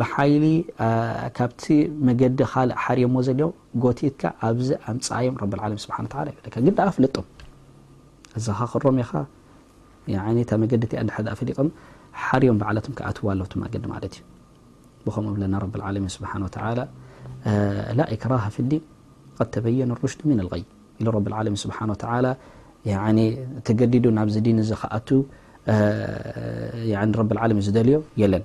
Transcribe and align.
ብሓሊ 0.00 0.44
ካብቲ 1.36 1.64
መገዲ 2.08 2.38
ካእ 2.52 2.68
ሓርዮ 2.82 3.04
ዘ 3.26 3.30
ጎቲት 3.84 4.20
ኣብዚ 4.48 4.68
ኣፃيም 4.90 5.34
ፍጡም 5.40 5.54
እዚ 5.78 5.90
ክም 8.84 9.00
ኻ 9.08 9.12
መዲ 10.60 10.72
ፈሊጦም 11.40 11.68
حርዮም 12.26 12.56
በዓ 12.62 12.68
ዋ 13.26 13.34
ለ 13.40 13.44
ዲ 14.14 14.16
ዩ 14.16 14.22
ብከምኡ 15.04 15.34
كره 18.22 18.40
فን 18.56 18.66
በي 19.64 19.78
رሽ 20.02 20.14
ن 20.38 20.40
الغይ 20.46 20.62
رع 21.14 21.40
ዲ 23.92 23.96
ናብ 27.08 27.30
رلع 27.38 27.44
ዝልዮ 27.66 27.98
ለን 28.32 28.44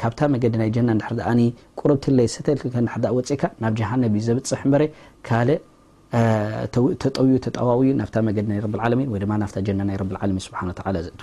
ካብ 0.00 0.12
መዲ 0.32 0.44
ናይ 0.62 0.70
ቁረብት 1.80 2.04
ይ 2.22 2.26
ተ 2.46 2.56
ፅካ 2.62 3.48
ናብ 3.64 3.72
جሃن 3.78 4.02
ዩ 4.16 4.20
ዘብፅሕ 4.30 4.62
እ 6.16 6.18
ጠውዩ 7.16 7.32
ተጠዋ 7.44 7.68
ናፍ 8.00 8.10
ዲ 8.36 8.40
ና 8.50 8.52
رع 8.80 8.86
ና 9.42 9.44
ና 9.90 9.94
ر 10.00 10.02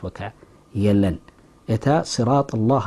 ወክع 0.05 0.29
ለን 1.02 1.17
እ 1.73 1.77
رط 2.29 2.52
الله 2.57 2.83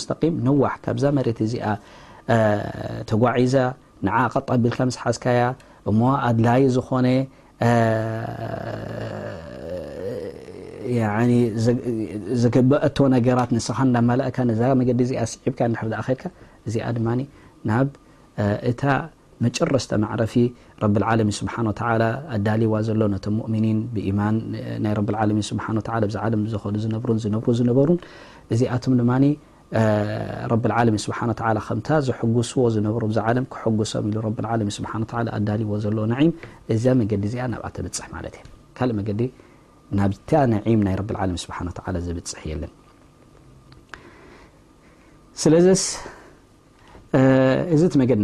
ስقም 0.00 0.34
ነዋح 0.46 0.74
ካብዛ 0.84 1.04
መر 1.18 1.26
እዚኣ 1.46 1.66
ተጓዒዛ 3.10 3.54
قጣ 4.34 4.48
ቢልካ 4.62 4.78
ስሓዝካያ 4.96 5.40
እሞ 5.90 6.00
ኣድ 6.28 6.40
ዝኾ 6.76 6.90
ዘገበአቶ 12.42 12.96
ነገራት 13.16 13.50
ንስኻ 13.56 13.78
እናመላእካ 13.88 14.36
ነዛ 14.50 14.60
መገዲ 14.80 14.98
እዚኣ 15.06 15.20
ስዒብካ 15.32 15.58
ሕር 15.80 15.88
ዝኣከልካ 15.92 16.22
እዚኣ 16.68 16.86
ድማ 16.96 17.08
ናብ 17.68 17.88
እታ 18.70 18.82
መጨረስተማዕረፊ 19.44 20.34
ረቢዓለሚ 20.82 21.28
ስብሓን 21.38 21.66
ወላ 21.70 22.02
ኣዳሊዋ 22.36 22.74
ዘሎ 22.88 23.00
ነቶም 23.14 23.34
ሙؤሚኒን 23.40 23.78
ብማን 23.94 24.36
ናይ 24.84 24.92
ረብዓለሚ 24.98 25.38
ስሓ 25.50 25.66
ብዚዓለም 26.08 26.42
ዝዱ 26.54 26.64
ዝነብሩን 26.84 27.18
ዝነብሩ 27.24 27.52
ዝነበሩን 27.60 27.98
እዚኣቶም 28.56 28.94
ድማ 29.00 29.12
ረብዓለሚ 30.52 30.96
ስብሓ 31.06 31.18
ከም 31.68 31.80
ዝሕጉስዎ 32.08 32.64
ዝነብሩ 32.74 33.02
ብዛዓለም 33.12 33.44
ክሕጉሶም 33.54 34.08
ኢሉ 34.10 34.16
ረብዓለሚ 34.28 34.68
ስብሓ 34.78 34.92
ኣዳልዎ 35.38 35.70
ዘሎ 35.86 35.98
ነም 36.12 36.30
እዛ 36.76 36.84
መገዲ 37.00 37.22
እዚኣ 37.30 37.46
ናብኣ 37.54 37.68
ተብፅሕ 37.78 38.06
ማለ 38.14 38.26
እዲ 39.14 39.20
ናብታ 39.98 40.30
ነዒም 40.52 40.80
ናይ 40.86 40.94
ረብዓለሚ 41.00 41.36
ስብሓ 41.44 41.58
ተ 41.76 41.80
ዝብፅሕ 42.06 42.42
የለን 42.50 42.72
ስለ 45.42 45.54
ዚስ 45.66 45.82
እዚ 47.74 47.82
ቲ 47.92 47.98
መገድ 48.02 48.20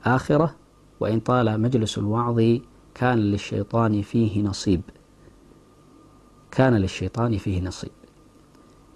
آخرة 0.06 0.56
وإن 1.00 1.20
طال 1.20 1.62
مجلس 1.62 1.98
الوعض 1.98 2.36
كان 2.96 3.18
للشيطان 3.20 4.02
فيه 4.02 4.42
نصيب 4.42 4.82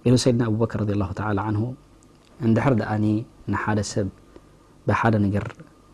ኢሎ 0.08 0.16
ሰይድና 0.22 0.44
ኣብበክር 0.50 0.80
ረድሁ 0.90 1.08
ተ 1.18 1.22
ንሁ 1.56 1.64
እንድሕር 2.46 2.74
ድኣኒ 2.80 3.06
ንሓደ 3.54 3.80
ሰብ 3.94 4.08
ብሓደ 4.88 5.16
ነገር 5.26 5.46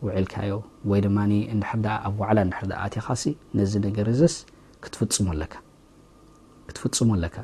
ውዒልካዮ 0.05 0.51
ወይ 0.89 0.99
ድማ 1.05 1.17
ንድሕር 1.55 1.79
ኣብ 2.07 2.13
ወዕላ 2.21 2.37
ንድሕር 2.49 2.65
ኣ 2.75 2.77
ኣትኻሲ 2.89 3.23
ነዚ 3.59 3.71
ነገር 3.87 4.07
ዘስ 4.19 4.35
ክትፍፅሞኣለካ 4.83 7.35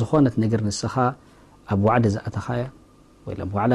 ዝኾነት 0.00 0.34
ነገር 0.44 0.60
ንስኻ 0.68 0.94
ኣብ 1.74 1.80
ዋዕደ 1.88 2.06
ዝኣተኻያ 2.14 2.64
ወ 3.26 3.28
ዕላ 3.66 3.72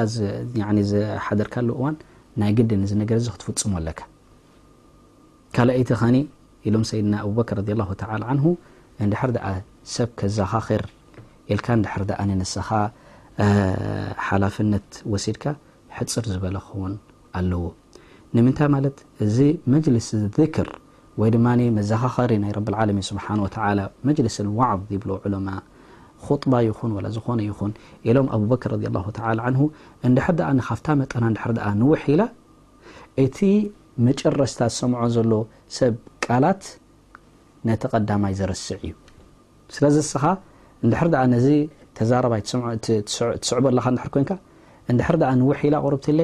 ዘሓደርካሉ 0.91 1.67
እዋን 1.79 1.95
ናይ 2.43 2.51
ግዲ 2.57 2.69
ነዚ 2.83 2.91
ነገር 3.03 3.17
ዚ 3.25 3.27
ክትፍፅሞኣለካ 3.35 3.99
ካልኣይቲ 5.55 5.89
ኸኒ 6.01 6.15
ኢሎም 6.69 6.83
ሰይድና 6.89 7.13
ኣብበክር 7.27 7.57
ረ 7.71 7.73
ተ 8.03 8.05
ን 8.39 8.41
እንድሕር 9.03 9.29
ኣ 9.51 9.53
ሰብ 9.95 10.09
ከዘኻኽር 10.19 10.83
ኢልካ 11.53 11.67
ንዳሕር 11.79 12.03
ድኣ 12.09 12.19
ንንስኻ 12.29 12.69
ሓላፍነት 14.27 14.89
ወሲድካ 15.13 15.43
ሕፅር 15.97 16.25
ዝበለ 16.33 16.55
ኸውን 16.67 16.93
ኣለዎ 17.39 17.63
ንምንታይ 18.37 18.69
ማለት 18.75 18.97
እዚ 19.25 19.37
መጅልስ 19.73 20.07
ذክር 20.37 20.69
ወይ 21.21 21.29
ድማ 21.35 21.47
መዘኻኸሪ 21.77 22.31
ናይ 22.43 22.51
ረብዓለሚን 22.57 23.05
ስብሓ 23.11 23.25
ተ 23.55 23.87
መጅልስ 24.09 24.37
ዋዕظ 24.59 24.81
ይብሎ 24.95 25.11
ዕሎማ 25.27 25.49
خጥባ 26.25 26.53
ይኹን 26.67 26.91
ወላ 26.97 27.07
ዝኾነ 27.15 27.39
ይኹን 27.49 27.71
ኢሎም 28.09 28.27
ኣብበክር 28.37 28.73
ረ 28.97 29.01
ተ 29.17 29.33
ን 29.55 29.67
እንድሕር 30.07 30.35
ዳኣ 30.39 30.51
ካፍታ 30.69 30.87
መጠና 31.01 31.23
ንድሕር 31.33 31.51
ድኣ 31.57 31.67
ንውሒ 31.81 32.03
ኢላ 32.13 32.23
እቲ 33.23 33.37
መጨረስታ 34.07 34.59
ዝሰምዖ 34.73 35.01
ዘሎ 35.15 35.31
ሰብ 35.77 35.95
ቃላት 36.25 36.63
ነተቐዳማይ 37.67 38.33
ዘርስዕ 38.39 38.79
እዩ 38.87 38.93
ስለዚ 39.75 39.97
ስኻ 40.11 40.23
እንድሕር 40.85 41.07
ኣ 41.21 41.25
ነዚ 41.33 41.47
ተዛረባይ 41.97 42.41
ትስዕበኣለካ 42.85 43.85
ንድር 43.95 44.09
ኮንካ 44.15 44.31
እንድሕር 44.91 45.15
ኣ 45.29 45.31
ንውሕ 45.41 45.59
ኢላ 45.67 45.75
ቁርብት 45.85 46.05
ለ 46.17 46.21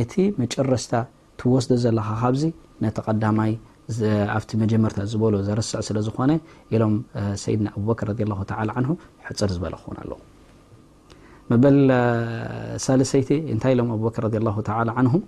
እቲ 0.00 0.12
መጨረስታ 0.40 0.92
ትወስዶ 1.40 1.70
ዘለካ 1.84 2.08
ካብዚ 2.22 2.44
ነቲ 2.84 2.96
ቐዳማይ 3.06 3.52
ኣብቲ 4.36 4.50
መጀመርታ 4.62 4.98
ዝበሎ 5.12 5.34
ዘርስዕ 5.48 5.80
ስለ 5.88 5.98
ዝኾነ 6.06 6.32
ኢሎም 6.74 6.94
ሰይድና 7.42 7.68
ኣበር 7.78 8.04
ረ 8.08 8.12
ን 8.84 8.86
ሕፅር 9.26 9.50
ዝበለ 9.56 9.74
ክን 9.82 9.98
ኣለ 10.02 10.12
መበል 11.50 11.78
ሳለሰይቲ 12.86 13.30
እንታይ 13.54 13.72
ኢሎም 13.76 13.90
ኣብበር 13.96 14.24
ን 15.08 15.22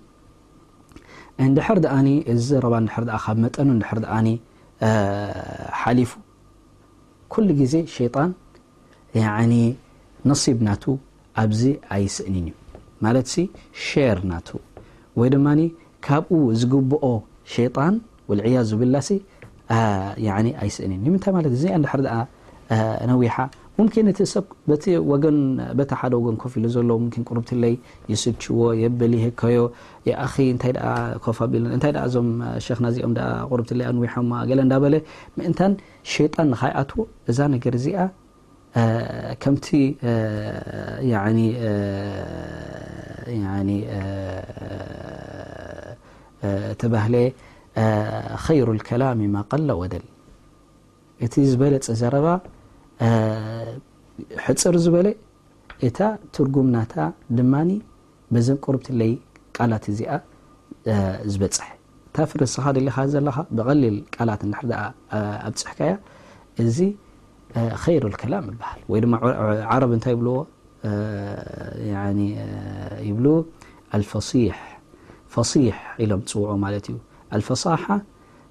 እንድሕር 1.45 1.79
ኣ 1.95 1.97
እዚ 2.33 2.47
ረባ 2.65 2.75
ንድ 2.83 2.89
ካብ 3.25 3.37
መጠኑ 3.45 3.67
ንድሕር 3.79 3.97
ኣ 4.17 4.19
ሓሊፉ 5.81 6.11
ኩሉ 7.33 7.45
ግዜ 7.59 7.73
ሸይጣን 7.95 8.29
ያ 9.21 9.25
ነሲብ 10.29 10.57
ናቱ 10.67 10.83
ኣብዚ 11.41 11.61
ኣይስእኒን 11.95 12.45
እዩ 12.49 12.53
ማለት 13.05 13.25
ሲ 13.33 13.43
ሻር 13.85 14.17
ናቱ 14.31 14.47
ወይ 15.19 15.29
ድማ 15.33 15.47
ካብኡ 16.05 16.39
ዝግብኦ 16.61 17.05
ሸጣን 17.53 17.95
ወልዕያዝ 18.31 18.67
ዝብላሲ 18.71 19.09
ኣይስእኒን 20.63 20.99
ንምንታይ 21.05 21.33
ማለት 21.37 21.51
እዚኣ 21.59 21.75
ድሕር 21.85 22.01
ነዊሓ 23.11 23.37
ሙምኪን 23.77 24.07
እቲ 24.11 24.19
ሰብ 24.33 24.45
በታ 25.79 25.91
ሓደ 26.01 26.13
ወገን 26.25 26.37
ኮፍ 26.43 26.53
ኢሉ 26.59 26.65
ዘሎዎ 26.75 26.95
ሙም 27.01 27.11
ቁርብት 27.29 27.49
ለይ 27.63 27.73
ይስችዎ 28.11 28.61
የበል 28.83 29.13
ይህከዮ 29.19 29.59
የኣ 30.07 30.23
እንታይ 30.53 30.73
ኮፋቢ 31.25 31.53
እንታይ 31.75 31.93
ዞም 32.13 32.29
ሸኽና 32.67 32.85
እዚኦም 32.93 33.13
ቁርብትለይኣንዊሖ 33.51 34.15
ገለ 34.51 34.59
እንዳበለ 34.67 34.95
ምእንታ 35.37 35.61
ሸጣን 36.13 36.49
ንካይኣትዎ 36.53 37.03
እዛ 37.33 37.39
ነገር 37.55 37.75
እዚኣ 37.81 37.99
ከምቲ 39.43 39.67
ተባህለ 46.81 47.15
ከይሩ 48.45 48.67
ልከላሚ 48.77 49.19
ማቀሎ 49.35 49.69
ወደል 49.81 50.05
እቲ 51.25 51.33
ዝበለፀ 51.51 51.87
ዘረባ 52.01 52.27
ሕፅር 54.45 54.75
ዝበለ 54.83 55.07
እታ 55.87 55.97
ትርጉምናታ 56.35 56.93
ድማ 57.37 57.53
በዘን 58.33 58.57
ቁርብትለይ 58.65 59.11
ቃላት 59.57 59.83
እዚኣ 59.91 60.11
ዝበፅሕ 61.33 61.69
ታ 62.15 62.25
ፍርስኻ 62.31 62.65
ደለኻ 62.77 62.97
ዘለኻ 63.15 63.37
ብቀሊል 63.57 63.97
ቃላት 64.15 64.41
ዳሕኣ 64.71 64.81
ኣብፅሕካያ 65.47 65.93
ከይሩ 67.83 68.03
ከላም 68.21 68.45
ይበሃል 68.51 68.81
ወይ 68.91 68.99
ድማ 69.03 69.13
ዓረብ 69.73 69.91
እንታይ 69.97 70.13
ይብልዎ 70.15 70.37
ይብሉ 73.09 73.25
ፈሲ 74.11 74.31
ፈሲሕ 75.33 75.77
ኢሎም 76.03 76.21
ፅውዑ 76.29 76.49
ማለት 76.65 76.85
እዩ 76.91 76.97
ኣፋሳሓ 77.37 77.83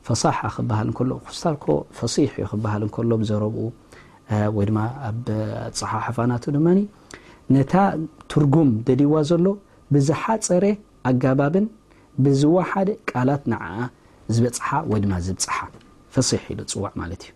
ፈሳሓ 0.07 0.39
ክበሃል 0.57 0.87
እንከሎ 0.91 1.13
ክስልኮ 1.29 1.67
ፈሲሕ 1.99 2.33
ዩ 2.43 2.47
ክበሃል 2.53 2.83
እንከሎ 2.87 3.11
ብዘረብኡ 3.23 3.65
ወይ 4.57 4.65
ድማ 4.71 4.79
ኣብ 5.09 5.25
ፀሓሓፋናቱ 5.79 6.45
ድማ 6.57 6.67
ነታ 7.55 7.73
ትርጉም 8.33 8.71
ደዲዋ 8.89 9.15
ዘሎ 9.31 9.47
ብዙሓፀረ 9.95 10.65
ኣጋባብን 11.11 11.67
ብዝወሓደ 12.25 12.89
ቃላት 13.11 13.43
ንዓኣ 13.55 13.79
ዝበፅሓ 14.35 14.69
ወይ 14.93 15.01
ድማ 15.07 15.15
ዝብፅሓ 15.29 15.55
ፈ 16.15 16.25
ሉ 16.59 16.61
ፅዋዕ 16.75 16.93
ማለት 17.03 17.23
እዩ 17.27 17.36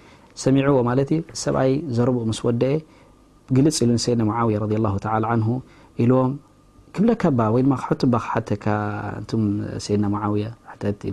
ሰሚعዎ 0.43 0.77
ማለት 0.89 1.09
ዩ 1.15 1.19
ሰብኣይ 1.43 1.71
ዘርብኡ 1.95 2.21
مስ 2.29 2.39
ወደአ 2.47 2.73
ግልፅ 3.55 3.77
ሉ 3.87 3.89
ሰድና 4.05 4.21
معوي 4.31 4.55
رض 4.63 4.73
الله 4.79 4.93
ت 5.03 5.05
عه 5.13 5.47
ኢلዎም 6.03 6.31
كብከ 6.93 7.23
ወ 7.53 7.55
ድማ 7.65 7.73
ሕ 7.83 7.87
ድና 9.91 10.05
م 10.13 10.15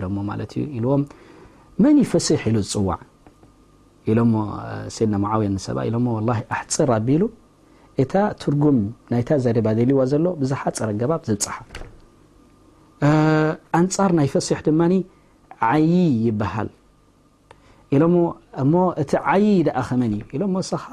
ሎ 0.03 0.05
ማ 0.15 0.19
ዩ 0.59 0.83
ዎም 0.93 1.01
መን 1.83 1.95
ይፈسሕ 2.03 2.41
ሉ 2.55 2.57
ዝፅዋዕ 2.71 2.99
ኢሎሞ 4.09 4.33
ድና 4.99 5.13
معي 5.25 5.47
ሰ 5.67 5.67
ሎ 5.93 5.95
ول 6.17 6.29
ኣሕፅር 6.55 6.89
ኣቢሉ 6.97 7.23
እታ 8.01 8.13
ትርጉም 8.41 8.77
ናይታ 9.11 9.29
ዘባ 9.45 9.67
ልዋ 9.91 9.99
ዘሎ 10.13 10.25
ብዙሓፅር 10.41 10.87
ኣجባ 10.93 11.11
ዝብፅሓ 11.29 11.55
أንፃር 13.79 14.11
ናይ 14.19 14.27
ፈሲሕ 14.35 14.59
ድማ 14.67 14.81
ዓይ 15.71 15.85
ይበሃል 16.27 16.67
ኢሎ 17.95 18.03
እሞ 18.63 18.73
እቲ 19.01 19.11
ዓይ 19.31 19.45
ደኣ 19.67 19.77
ኸመን 19.87 20.11
እዩ 20.17 20.23
ኢሎም 20.35 20.53
ሰኻ 20.71 20.87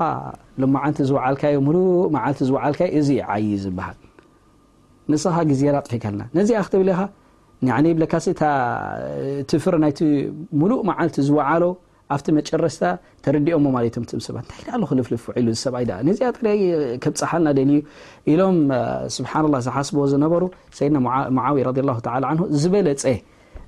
ሎመዓልቲ 0.63 1.01
ዝዓልካዩ 1.11 1.57
ሙሉ 1.67 1.79
መዓልቲ 2.15 2.41
ዝዓል 2.51 2.75
እዚ 3.01 3.09
ዓይ 3.35 3.45
ዝበሃል 3.65 3.99
ንስኻ 5.13 5.37
ግዜና 5.51 5.77
ጥሒከልና 5.87 6.23
ነዚኣ 6.37 6.61
ክትብለኻ 6.67 7.01
ብካሲትፍር 8.01 9.75
ናይ 9.85 9.93
ሙሉእ 10.63 10.81
መዓልቲ 10.91 11.17
ዝወዓሎ 11.29 11.65
ኣብቲ 12.15 12.27
መጨረሽታ 12.39 12.83
ተረዲኦሞ 13.25 13.67
ማለትም 13.77 14.03
ሰይ 14.27 14.33
ክልፍልፍ 14.91 15.23
ሉ 15.47 15.53
ሰብይነዚኣ 15.65 16.29
ጥ 16.37 16.39
ብፀሓልና 17.13 17.49
ደዩ 17.59 17.71
ኢሎም 18.33 18.59
ስብሓ 19.17 19.33
ዝሓስብዎ 19.67 20.05
ዝነበሩ 20.13 20.43
ሰይድና 20.79 20.99
ሙዊ 21.47 21.65
ዝበለፀ 22.65 23.05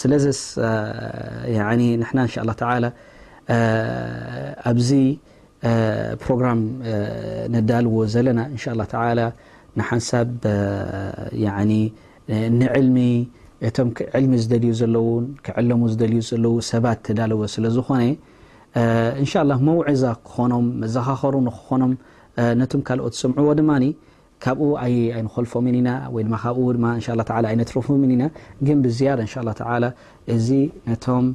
ስለስ 0.00 0.58
الله 2.38 2.54
تى 2.60 2.66
ኣብዚ 4.70 4.90
ሮግرም 6.26 6.60
نዳልዎ 7.54 7.94
ዘለና 8.14 8.38
شء 8.62 8.70
الله 8.74 8.86
تى 8.92 8.98
ንሓንሳብ 9.78 10.28
ን 12.58 12.62
እቶም 13.66 13.88
ዕلሚ 14.16 14.32
ዝደልዩ 14.42 14.70
ዘለው 14.78 15.06
ክዕለሙ 15.46 15.80
ዝደልዩ 15.92 16.20
ዘለዉ 16.30 16.54
ሰባት 16.72 16.98
ተዳልዎ 17.06 17.40
ስለ 17.54 17.64
ዝኾነ 17.76 18.02
نش 19.24 19.32
الله 19.42 19.58
መوዕዛ 19.68 20.02
ክኾኖም 20.26 20.66
መዘኻኸሩ 20.82 21.34
ክኾኖም 21.58 21.92
ነቶም 22.60 22.80
ካልኦት 22.88 23.14
ስምعዎ 23.22 23.48
ድማ 23.58 23.70
ካብኡ 24.44 24.68
ይንኮልፎምን 24.94 25.76
ኢና 25.80 25.90
ወይ 26.14 26.22
ድማ 26.26 26.34
ካብኡ 26.44 26.66
ድ 26.76 26.78
ን 26.84 26.86
ه 26.94 27.50
ይነትረፎምን 27.54 28.10
ኢና 28.16 28.24
ግን 28.66 28.78
ብዝያ 28.84 29.10
እንሻ 29.24 29.34
له 29.48 29.54
እዚ 30.34 30.48
ነቶም 30.88 31.26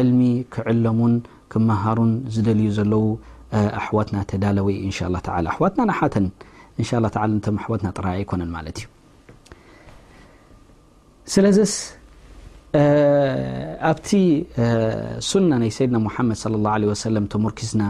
ዕልሚ 0.00 0.20
ክዕሎሙን 0.54 1.14
ክመሃሩን 1.52 2.12
ዝደልዩ 2.34 2.68
ዘለዉ 2.78 3.04
ኣሕዋትና 3.80 4.16
ተዳለወይ 4.32 4.76
እን 4.86 4.92
ه 4.98 5.40
ኣሕዋትና 5.50 5.80
ናሓተን 5.90 6.26
ኣሕወትና 7.62 7.88
ጥራ 7.96 8.06
ኣይኮነን 8.18 8.50
ማለት 8.58 8.76
እዩ 8.82 8.86
ስለዚስ 11.32 11.74
ኣብቲ 13.90 14.08
ሱና 15.30 15.50
ናይ 15.62 15.70
ሰይድና 15.78 15.96
ሙሓመድ 16.06 16.36
صለى 16.42 16.54
لله 16.60 16.72
عለ 16.76 16.84
ሰለም 17.06 17.26
ተምርክዝና 17.34 17.84